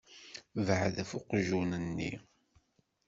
[0.65, 2.13] Beɛɛed ɣef uqjun-nni.